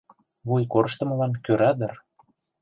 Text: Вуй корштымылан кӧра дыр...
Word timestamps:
Вуй 0.47 0.63
корштымылан 0.73 1.33
кӧра 1.45 1.71
дыр... 1.79 1.93